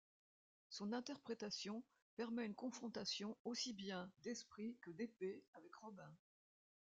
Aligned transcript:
Son 0.71 0.93
interprétation 0.93 1.83
permet 2.15 2.47
une 2.47 2.55
confrontation 2.55 3.37
aussi 3.45 3.71
bien 3.71 4.11
d'esprit 4.23 4.75
que 4.81 4.89
d'épée 4.89 5.43
avec 5.53 5.75
Robin. 5.75 6.11